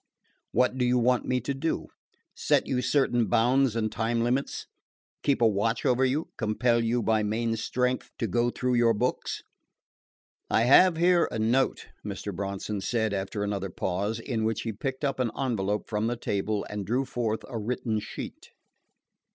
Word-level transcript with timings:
What 0.51 0.79
do 0.79 0.83
you 0.83 0.97
want 0.97 1.27
me 1.27 1.39
to 1.41 1.53
do? 1.53 1.85
Set 2.33 2.65
you 2.65 2.81
certain 2.81 3.27
bounds 3.27 3.75
and 3.75 3.91
time 3.91 4.23
limits? 4.23 4.65
Keep 5.21 5.43
a 5.43 5.47
watch 5.47 5.85
over 5.85 6.03
you? 6.03 6.29
Compel 6.39 6.83
you 6.83 7.03
by 7.03 7.21
main 7.21 7.55
strength 7.55 8.09
to 8.17 8.25
go 8.25 8.49
through 8.49 8.73
your 8.73 8.95
books? 8.95 9.43
"I 10.49 10.63
have 10.63 10.97
here 10.97 11.27
a 11.31 11.37
note," 11.37 11.89
Mr. 12.03 12.35
Bronson 12.35 12.81
said 12.81 13.13
after 13.13 13.43
another 13.43 13.69
pause, 13.69 14.19
in 14.19 14.43
which 14.43 14.61
he 14.63 14.73
picked 14.73 15.05
up 15.05 15.19
an 15.19 15.29
envelop 15.37 15.87
from 15.87 16.07
the 16.07 16.17
table 16.17 16.65
and 16.67 16.83
drew 16.83 17.05
forth 17.05 17.41
a 17.47 17.59
written 17.59 17.99
sheet. 17.99 18.49